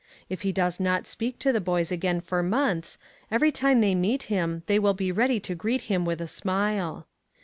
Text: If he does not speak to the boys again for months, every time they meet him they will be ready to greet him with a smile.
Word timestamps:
If 0.29 0.41
he 0.41 0.51
does 0.51 0.79
not 0.79 1.05
speak 1.05 1.37
to 1.37 1.53
the 1.53 1.61
boys 1.61 1.91
again 1.91 2.21
for 2.21 2.41
months, 2.41 2.97
every 3.29 3.51
time 3.51 3.81
they 3.81 3.93
meet 3.93 4.23
him 4.33 4.63
they 4.65 4.79
will 4.79 4.95
be 4.95 5.11
ready 5.11 5.39
to 5.41 5.53
greet 5.53 5.81
him 5.81 6.05
with 6.05 6.19
a 6.19 6.27
smile. 6.27 7.05